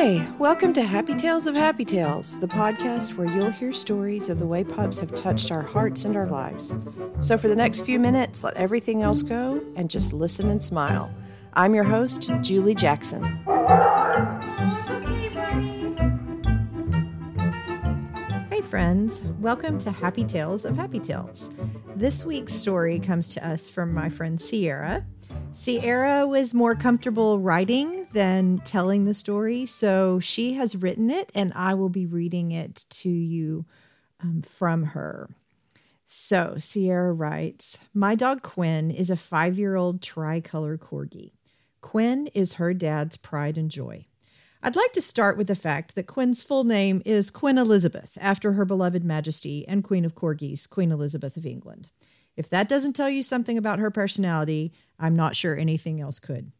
Hey, 0.00 0.26
welcome 0.38 0.72
to 0.72 0.82
Happy 0.82 1.14
Tales 1.14 1.46
of 1.46 1.54
Happy 1.54 1.84
Tails, 1.84 2.38
the 2.38 2.48
podcast 2.48 3.18
where 3.18 3.28
you'll 3.28 3.50
hear 3.50 3.70
stories 3.70 4.30
of 4.30 4.38
the 4.38 4.46
way 4.46 4.64
pubs 4.64 4.98
have 4.98 5.14
touched 5.14 5.52
our 5.52 5.60
hearts 5.60 6.06
and 6.06 6.16
our 6.16 6.24
lives. 6.24 6.74
So, 7.18 7.36
for 7.36 7.48
the 7.48 7.54
next 7.54 7.82
few 7.82 7.98
minutes, 7.98 8.42
let 8.42 8.54
everything 8.54 9.02
else 9.02 9.22
go 9.22 9.62
and 9.76 9.90
just 9.90 10.14
listen 10.14 10.48
and 10.48 10.62
smile. 10.62 11.12
I'm 11.52 11.74
your 11.74 11.84
host, 11.84 12.30
Julie 12.40 12.74
Jackson. 12.74 13.24
Hey, 18.48 18.62
friends, 18.62 19.26
welcome 19.38 19.78
to 19.80 19.90
Happy 19.90 20.24
Tales 20.24 20.64
of 20.64 20.76
Happy 20.76 20.98
Tails. 20.98 21.50
This 21.94 22.24
week's 22.24 22.54
story 22.54 23.00
comes 23.00 23.28
to 23.34 23.46
us 23.46 23.68
from 23.68 23.92
my 23.92 24.08
friend 24.08 24.40
Sierra. 24.40 25.04
Sierra 25.52 26.28
was 26.28 26.54
more 26.54 26.76
comfortable 26.76 27.40
writing 27.40 28.06
than 28.12 28.58
telling 28.58 29.04
the 29.04 29.14
story, 29.14 29.66
so 29.66 30.20
she 30.20 30.54
has 30.54 30.76
written 30.76 31.10
it, 31.10 31.32
and 31.34 31.52
I 31.56 31.74
will 31.74 31.88
be 31.88 32.06
reading 32.06 32.52
it 32.52 32.84
to 32.90 33.10
you 33.10 33.66
um, 34.22 34.42
from 34.42 34.84
her. 34.84 35.28
So, 36.04 36.54
Sierra 36.56 37.12
writes 37.12 37.84
My 37.92 38.14
dog 38.14 38.42
Quinn 38.42 38.92
is 38.92 39.10
a 39.10 39.16
five 39.16 39.58
year 39.58 39.74
old 39.74 40.02
tricolor 40.02 40.78
corgi. 40.78 41.32
Quinn 41.80 42.28
is 42.28 42.54
her 42.54 42.72
dad's 42.72 43.16
pride 43.16 43.58
and 43.58 43.70
joy. 43.70 44.06
I'd 44.62 44.76
like 44.76 44.92
to 44.92 45.02
start 45.02 45.36
with 45.36 45.48
the 45.48 45.54
fact 45.56 45.94
that 45.94 46.06
Quinn's 46.06 46.44
full 46.44 46.64
name 46.64 47.02
is 47.04 47.30
Queen 47.30 47.58
Elizabeth, 47.58 48.16
after 48.20 48.52
her 48.52 48.64
beloved 48.64 49.04
Majesty 49.04 49.66
and 49.66 49.82
Queen 49.82 50.04
of 50.04 50.14
Corgis, 50.14 50.68
Queen 50.68 50.92
Elizabeth 50.92 51.36
of 51.36 51.46
England. 51.46 51.88
If 52.36 52.48
that 52.50 52.68
doesn't 52.68 52.94
tell 52.94 53.10
you 53.10 53.22
something 53.22 53.58
about 53.58 53.78
her 53.80 53.90
personality, 53.90 54.72
I'm 55.00 55.16
not 55.16 55.34
sure 55.34 55.56
anything 55.56 56.00
else 56.00 56.20
could. 56.20 56.52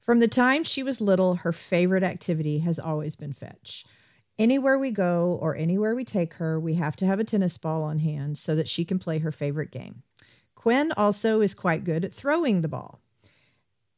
From 0.00 0.20
the 0.20 0.28
time 0.28 0.62
she 0.62 0.84
was 0.84 1.00
little, 1.00 1.36
her 1.36 1.52
favorite 1.52 2.04
activity 2.04 2.60
has 2.60 2.78
always 2.78 3.16
been 3.16 3.32
fetch. 3.32 3.84
Anywhere 4.38 4.78
we 4.78 4.90
go 4.90 5.38
or 5.40 5.56
anywhere 5.56 5.94
we 5.94 6.04
take 6.04 6.34
her, 6.34 6.60
we 6.60 6.74
have 6.74 6.94
to 6.96 7.06
have 7.06 7.18
a 7.18 7.24
tennis 7.24 7.56
ball 7.58 7.82
on 7.82 7.98
hand 7.98 8.38
so 8.38 8.54
that 8.54 8.68
she 8.68 8.84
can 8.84 8.98
play 8.98 9.18
her 9.18 9.32
favorite 9.32 9.72
game. 9.72 10.02
Quinn 10.54 10.92
also 10.96 11.40
is 11.40 11.54
quite 11.54 11.84
good 11.84 12.04
at 12.04 12.12
throwing 12.12 12.60
the 12.60 12.68
ball, 12.68 13.00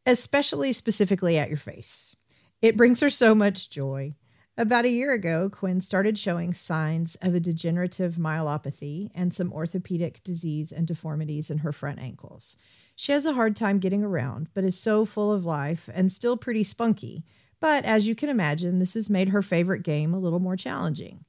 especially 0.06 0.72
specifically 0.72 1.36
at 1.36 1.48
your 1.48 1.58
face. 1.58 2.16
It 2.62 2.76
brings 2.76 3.00
her 3.00 3.10
so 3.10 3.34
much 3.34 3.68
joy. 3.68 4.14
About 4.58 4.84
a 4.84 4.90
year 4.90 5.12
ago, 5.12 5.48
Quinn 5.48 5.80
started 5.80 6.18
showing 6.18 6.52
signs 6.52 7.14
of 7.22 7.32
a 7.32 7.38
degenerative 7.38 8.16
myelopathy 8.16 9.08
and 9.14 9.32
some 9.32 9.52
orthopedic 9.52 10.20
disease 10.24 10.72
and 10.72 10.84
deformities 10.84 11.48
in 11.48 11.58
her 11.58 11.70
front 11.70 12.00
ankles. 12.00 12.56
She 12.96 13.12
has 13.12 13.24
a 13.24 13.34
hard 13.34 13.54
time 13.54 13.78
getting 13.78 14.02
around, 14.02 14.48
but 14.54 14.64
is 14.64 14.76
so 14.76 15.04
full 15.04 15.32
of 15.32 15.44
life 15.44 15.88
and 15.94 16.10
still 16.10 16.36
pretty 16.36 16.64
spunky. 16.64 17.22
But 17.60 17.84
as 17.84 18.08
you 18.08 18.16
can 18.16 18.28
imagine, 18.28 18.80
this 18.80 18.94
has 18.94 19.08
made 19.08 19.28
her 19.28 19.42
favorite 19.42 19.84
game 19.84 20.12
a 20.12 20.18
little 20.18 20.40
more 20.40 20.56
challenging. 20.56 21.24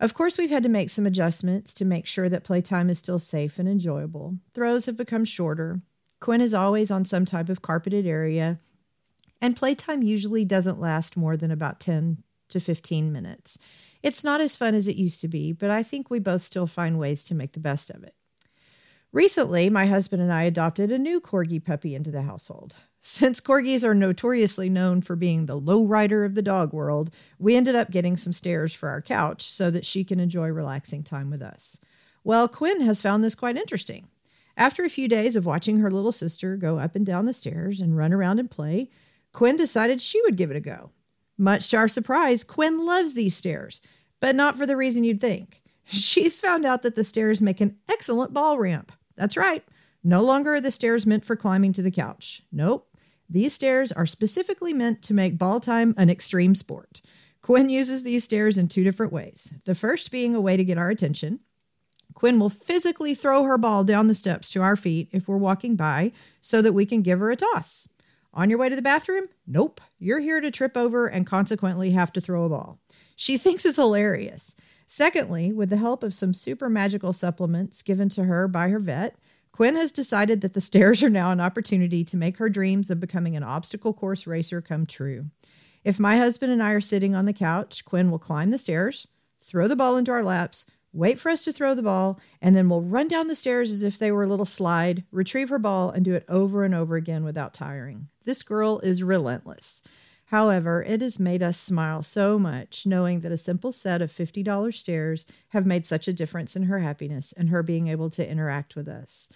Of 0.00 0.14
course, 0.14 0.38
we've 0.38 0.48
had 0.48 0.62
to 0.62 0.70
make 0.70 0.88
some 0.88 1.04
adjustments 1.04 1.74
to 1.74 1.84
make 1.84 2.06
sure 2.06 2.30
that 2.30 2.44
playtime 2.44 2.88
is 2.88 2.98
still 2.98 3.18
safe 3.18 3.58
and 3.58 3.68
enjoyable. 3.68 4.38
Throws 4.54 4.86
have 4.86 4.96
become 4.96 5.26
shorter. 5.26 5.82
Quinn 6.18 6.40
is 6.40 6.54
always 6.54 6.90
on 6.90 7.04
some 7.04 7.26
type 7.26 7.50
of 7.50 7.60
carpeted 7.60 8.06
area, 8.06 8.58
and 9.38 9.54
playtime 9.54 10.02
usually 10.02 10.46
doesn't 10.46 10.80
last 10.80 11.14
more 11.14 11.36
than 11.36 11.50
about 11.50 11.78
10 11.78 12.24
to 12.50 12.60
15 12.60 13.12
minutes. 13.12 13.58
It's 14.02 14.24
not 14.24 14.40
as 14.40 14.56
fun 14.56 14.74
as 14.74 14.88
it 14.88 14.96
used 14.96 15.20
to 15.20 15.28
be, 15.28 15.52
but 15.52 15.70
I 15.70 15.82
think 15.82 16.10
we 16.10 16.18
both 16.18 16.42
still 16.42 16.66
find 16.66 16.98
ways 16.98 17.22
to 17.24 17.34
make 17.34 17.52
the 17.52 17.60
best 17.60 17.90
of 17.90 18.02
it. 18.02 18.14
Recently, 19.12 19.68
my 19.70 19.86
husband 19.86 20.22
and 20.22 20.32
I 20.32 20.44
adopted 20.44 20.92
a 20.92 20.98
new 20.98 21.20
corgi 21.20 21.62
puppy 21.64 21.96
into 21.96 22.12
the 22.12 22.22
household. 22.22 22.76
Since 23.00 23.40
corgis 23.40 23.82
are 23.82 23.94
notoriously 23.94 24.70
known 24.70 25.02
for 25.02 25.16
being 25.16 25.46
the 25.46 25.56
low 25.56 25.84
rider 25.84 26.24
of 26.24 26.36
the 26.36 26.42
dog 26.42 26.72
world, 26.72 27.12
we 27.38 27.56
ended 27.56 27.74
up 27.74 27.90
getting 27.90 28.16
some 28.16 28.32
stairs 28.32 28.72
for 28.72 28.88
our 28.88 29.00
couch 29.00 29.42
so 29.42 29.70
that 29.70 29.84
she 29.84 30.04
can 30.04 30.20
enjoy 30.20 30.48
relaxing 30.48 31.02
time 31.02 31.28
with 31.28 31.42
us. 31.42 31.80
Well, 32.22 32.46
Quinn 32.46 32.82
has 32.82 33.02
found 33.02 33.24
this 33.24 33.34
quite 33.34 33.56
interesting. 33.56 34.08
After 34.56 34.84
a 34.84 34.90
few 34.90 35.08
days 35.08 35.34
of 35.34 35.46
watching 35.46 35.78
her 35.78 35.90
little 35.90 36.12
sister 36.12 36.56
go 36.56 36.78
up 36.78 36.94
and 36.94 37.04
down 37.04 37.24
the 37.24 37.32
stairs 37.32 37.80
and 37.80 37.96
run 37.96 38.12
around 38.12 38.38
and 38.38 38.50
play, 38.50 38.90
Quinn 39.32 39.56
decided 39.56 40.00
she 40.00 40.20
would 40.22 40.36
give 40.36 40.50
it 40.50 40.56
a 40.56 40.60
go. 40.60 40.90
Much 41.40 41.68
to 41.68 41.76
our 41.78 41.88
surprise, 41.88 42.44
Quinn 42.44 42.84
loves 42.84 43.14
these 43.14 43.34
stairs, 43.34 43.80
but 44.20 44.36
not 44.36 44.56
for 44.56 44.66
the 44.66 44.76
reason 44.76 45.04
you'd 45.04 45.20
think. 45.20 45.62
She's 45.84 46.38
found 46.38 46.66
out 46.66 46.82
that 46.82 46.96
the 46.96 47.02
stairs 47.02 47.40
make 47.40 47.62
an 47.62 47.78
excellent 47.88 48.34
ball 48.34 48.58
ramp. 48.58 48.92
That's 49.16 49.38
right. 49.38 49.64
No 50.04 50.22
longer 50.22 50.56
are 50.56 50.60
the 50.60 50.70
stairs 50.70 51.06
meant 51.06 51.24
for 51.24 51.36
climbing 51.36 51.72
to 51.72 51.82
the 51.82 51.90
couch. 51.90 52.42
Nope. 52.52 52.94
These 53.26 53.54
stairs 53.54 53.90
are 53.90 54.04
specifically 54.04 54.74
meant 54.74 55.00
to 55.04 55.14
make 55.14 55.38
ball 55.38 55.60
time 55.60 55.94
an 55.96 56.10
extreme 56.10 56.54
sport. 56.54 57.00
Quinn 57.40 57.70
uses 57.70 58.02
these 58.02 58.22
stairs 58.22 58.58
in 58.58 58.68
two 58.68 58.84
different 58.84 59.12
ways. 59.12 59.62
The 59.64 59.74
first 59.74 60.12
being 60.12 60.34
a 60.34 60.42
way 60.42 60.58
to 60.58 60.64
get 60.64 60.76
our 60.76 60.90
attention. 60.90 61.40
Quinn 62.12 62.38
will 62.38 62.50
physically 62.50 63.14
throw 63.14 63.44
her 63.44 63.56
ball 63.56 63.82
down 63.82 64.08
the 64.08 64.14
steps 64.14 64.50
to 64.50 64.60
our 64.60 64.76
feet 64.76 65.08
if 65.10 65.26
we're 65.26 65.38
walking 65.38 65.74
by 65.74 66.12
so 66.42 66.60
that 66.60 66.74
we 66.74 66.84
can 66.84 67.00
give 67.00 67.18
her 67.18 67.30
a 67.30 67.36
toss. 67.36 67.88
On 68.32 68.48
your 68.48 68.58
way 68.58 68.68
to 68.68 68.76
the 68.76 68.82
bathroom? 68.82 69.24
Nope. 69.46 69.80
You're 69.98 70.20
here 70.20 70.40
to 70.40 70.50
trip 70.50 70.76
over 70.76 71.06
and 71.08 71.26
consequently 71.26 71.90
have 71.90 72.12
to 72.12 72.20
throw 72.20 72.44
a 72.44 72.48
ball. 72.48 72.78
She 73.16 73.36
thinks 73.38 73.64
it's 73.64 73.76
hilarious. 73.76 74.54
Secondly, 74.86 75.52
with 75.52 75.70
the 75.70 75.76
help 75.76 76.02
of 76.02 76.14
some 76.14 76.34
super 76.34 76.68
magical 76.68 77.12
supplements 77.12 77.82
given 77.82 78.08
to 78.10 78.24
her 78.24 78.48
by 78.48 78.68
her 78.68 78.78
vet, 78.78 79.16
Quinn 79.52 79.76
has 79.76 79.92
decided 79.92 80.40
that 80.40 80.54
the 80.54 80.60
stairs 80.60 81.02
are 81.02 81.10
now 81.10 81.32
an 81.32 81.40
opportunity 81.40 82.04
to 82.04 82.16
make 82.16 82.38
her 82.38 82.48
dreams 82.48 82.90
of 82.90 83.00
becoming 83.00 83.36
an 83.36 83.42
obstacle 83.42 83.92
course 83.92 84.26
racer 84.26 84.60
come 84.60 84.86
true. 84.86 85.26
If 85.84 85.98
my 85.98 86.16
husband 86.16 86.52
and 86.52 86.62
I 86.62 86.72
are 86.72 86.80
sitting 86.80 87.14
on 87.14 87.24
the 87.24 87.32
couch, 87.32 87.84
Quinn 87.84 88.10
will 88.10 88.18
climb 88.18 88.50
the 88.50 88.58
stairs, 88.58 89.08
throw 89.42 89.66
the 89.66 89.76
ball 89.76 89.96
into 89.96 90.12
our 90.12 90.22
laps, 90.22 90.70
wait 90.92 91.18
for 91.18 91.30
us 91.30 91.44
to 91.44 91.52
throw 91.52 91.74
the 91.74 91.82
ball, 91.82 92.20
and 92.40 92.54
then 92.54 92.68
we'll 92.68 92.82
run 92.82 93.08
down 93.08 93.28
the 93.28 93.36
stairs 93.36 93.72
as 93.72 93.82
if 93.82 93.98
they 93.98 94.10
were 94.10 94.24
a 94.24 94.28
little 94.28 94.44
slide, 94.44 95.04
retrieve 95.12 95.48
her 95.48 95.58
ball, 95.58 95.90
and 95.90 96.04
do 96.04 96.14
it 96.14 96.24
over 96.28 96.64
and 96.64 96.74
over 96.74 96.96
again 96.96 97.24
without 97.24 97.54
tiring. 97.54 98.08
This 98.24 98.42
girl 98.42 98.80
is 98.80 99.02
relentless. 99.02 99.86
However, 100.26 100.84
it 100.84 101.00
has 101.00 101.18
made 101.18 101.42
us 101.42 101.58
smile 101.58 102.04
so 102.04 102.38
much 102.38 102.86
knowing 102.86 103.20
that 103.20 103.32
a 103.32 103.36
simple 103.36 103.72
set 103.72 104.00
of 104.00 104.12
$50 104.12 104.72
stairs 104.74 105.26
have 105.48 105.66
made 105.66 105.84
such 105.84 106.06
a 106.06 106.12
difference 106.12 106.54
in 106.54 106.64
her 106.64 106.78
happiness 106.78 107.32
and 107.32 107.48
her 107.48 107.64
being 107.64 107.88
able 107.88 108.10
to 108.10 108.30
interact 108.30 108.76
with 108.76 108.86
us. 108.86 109.32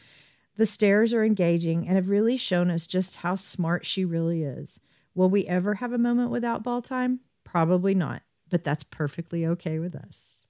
The 0.57 0.67
stairs 0.67 1.13
are 1.13 1.25
engaging 1.25 1.89
and 1.89 1.97
have 1.97 2.09
really 2.09 2.37
shown 2.37 2.71
us 2.71 2.87
just 2.87 3.17
how 3.17 3.35
smart 3.35 3.85
she 3.85 4.05
really 4.05 4.45
is. 4.45 4.79
Will 5.17 5.29
we 5.29 5.49
ever 5.49 5.75
have 5.75 5.93
a 5.93 5.99
moment 5.99 6.31
without 6.31 6.63
ball 6.63 6.81
time? 6.81 7.21
Probably 7.43 7.95
not, 7.95 8.23
but 8.49 8.63
that's 8.63 8.85
perfectly 8.85 9.45
okay 9.47 9.81
with 9.81 9.97
us. 9.97 10.47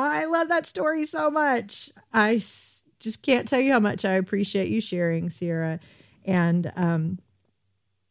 I 0.00 0.24
love 0.26 0.48
that 0.48 0.66
story 0.66 1.04
so 1.04 1.30
much. 1.30 1.90
I 2.12 2.36
just 2.36 3.22
can't 3.22 3.48
tell 3.48 3.60
you 3.60 3.72
how 3.72 3.80
much 3.80 4.04
I 4.04 4.12
appreciate 4.12 4.68
you 4.68 4.80
sharing, 4.80 5.28
Sierra. 5.28 5.80
And 6.24 6.72
um, 6.76 7.18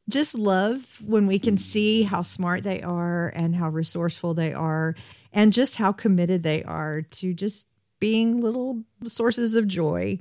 just 0.09 0.37
love 0.37 1.01
when 1.05 1.27
we 1.27 1.39
can 1.39 1.57
see 1.57 2.03
how 2.03 2.21
smart 2.21 2.63
they 2.63 2.81
are 2.81 3.31
and 3.35 3.55
how 3.55 3.69
resourceful 3.69 4.33
they 4.33 4.53
are 4.53 4.95
and 5.33 5.53
just 5.53 5.77
how 5.77 5.91
committed 5.91 6.43
they 6.43 6.63
are 6.63 7.01
to 7.01 7.33
just 7.33 7.69
being 7.99 8.41
little 8.41 8.83
sources 9.07 9.55
of 9.55 9.67
joy. 9.67 10.19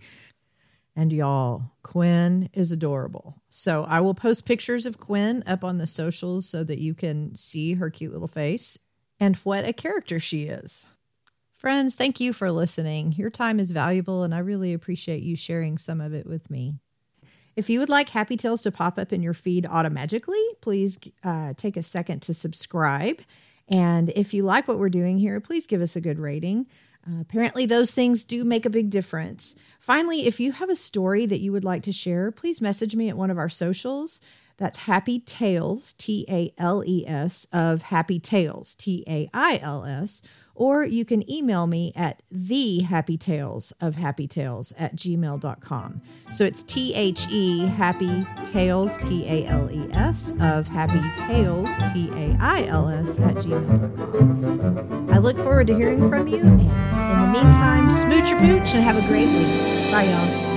And 0.94 1.12
y'all, 1.12 1.72
Quinn 1.82 2.50
is 2.52 2.72
adorable. 2.72 3.42
So 3.48 3.84
I 3.88 4.00
will 4.00 4.14
post 4.14 4.46
pictures 4.46 4.86
of 4.86 4.98
Quinn 4.98 5.42
up 5.46 5.64
on 5.64 5.78
the 5.78 5.86
socials 5.86 6.48
so 6.48 6.62
that 6.64 6.78
you 6.78 6.94
can 6.94 7.34
see 7.34 7.74
her 7.74 7.90
cute 7.90 8.12
little 8.12 8.28
face 8.28 8.84
and 9.18 9.36
what 9.36 9.66
a 9.66 9.72
character 9.72 10.18
she 10.18 10.44
is. 10.44 10.86
Friends, 11.60 11.94
thank 11.94 12.20
you 12.20 12.32
for 12.32 12.50
listening. 12.50 13.12
Your 13.12 13.28
time 13.28 13.60
is 13.60 13.72
valuable, 13.72 14.22
and 14.22 14.34
I 14.34 14.38
really 14.38 14.72
appreciate 14.72 15.22
you 15.22 15.36
sharing 15.36 15.76
some 15.76 16.00
of 16.00 16.14
it 16.14 16.26
with 16.26 16.50
me. 16.50 16.76
If 17.54 17.68
you 17.68 17.80
would 17.80 17.90
like 17.90 18.08
Happy 18.08 18.34
Tales 18.38 18.62
to 18.62 18.72
pop 18.72 18.96
up 18.96 19.12
in 19.12 19.22
your 19.22 19.34
feed 19.34 19.66
automatically, 19.66 20.42
please 20.62 20.98
uh, 21.22 21.52
take 21.58 21.76
a 21.76 21.82
second 21.82 22.22
to 22.22 22.32
subscribe. 22.32 23.20
And 23.68 24.08
if 24.16 24.32
you 24.32 24.42
like 24.42 24.68
what 24.68 24.78
we're 24.78 24.88
doing 24.88 25.18
here, 25.18 25.38
please 25.38 25.66
give 25.66 25.82
us 25.82 25.96
a 25.96 26.00
good 26.00 26.18
rating. 26.18 26.66
Uh, 27.06 27.20
apparently, 27.20 27.66
those 27.66 27.90
things 27.90 28.24
do 28.24 28.42
make 28.42 28.64
a 28.64 28.70
big 28.70 28.88
difference. 28.88 29.54
Finally, 29.78 30.26
if 30.26 30.40
you 30.40 30.52
have 30.52 30.70
a 30.70 30.76
story 30.76 31.26
that 31.26 31.40
you 31.40 31.52
would 31.52 31.64
like 31.64 31.82
to 31.82 31.92
share, 31.92 32.32
please 32.32 32.62
message 32.62 32.96
me 32.96 33.10
at 33.10 33.18
one 33.18 33.30
of 33.30 33.36
our 33.36 33.50
socials. 33.50 34.26
That's 34.60 34.84
Happy 34.84 35.18
Tales, 35.18 35.92
T 35.94 36.24
A 36.28 36.52
L 36.56 36.84
E 36.86 37.04
S, 37.06 37.48
of 37.52 37.82
Happy 37.82 38.20
Tails, 38.20 38.76
T 38.76 39.02
A 39.08 39.28
I 39.34 39.58
L 39.60 39.84
S 39.84 40.22
or 40.60 40.84
you 40.84 41.06
can 41.06 41.28
email 41.28 41.66
me 41.66 41.90
at 41.96 42.22
the 42.30 42.80
happy 42.80 43.16
tales 43.16 43.72
of 43.80 43.96
happy 43.96 44.28
tails 44.28 44.74
at 44.78 44.94
gmail.com. 44.94 46.02
So 46.28 46.44
it's 46.44 46.62
T 46.62 46.94
H 46.94 47.26
E 47.30 47.66
happy 47.66 48.26
tales, 48.44 48.98
T 48.98 49.26
A 49.26 49.46
L 49.46 49.70
E 49.72 49.88
S, 49.94 50.34
of 50.38 50.68
happy 50.68 51.00
tails, 51.16 51.78
T 51.90 52.10
A 52.12 52.36
I 52.38 52.64
L 52.64 52.90
S, 52.90 53.18
at 53.18 53.36
gmail.com. 53.36 55.08
I 55.10 55.16
look 55.16 55.38
forward 55.38 55.66
to 55.68 55.74
hearing 55.74 56.06
from 56.10 56.28
you. 56.28 56.42
And 56.42 56.60
in 56.60 57.20
the 57.20 57.30
meantime, 57.32 57.90
smooch 57.90 58.30
your 58.30 58.40
pooch 58.40 58.74
and 58.74 58.84
have 58.84 58.98
a 58.98 59.06
great 59.08 59.28
week. 59.28 59.90
Bye, 59.90 60.04
y'all. 60.04 60.49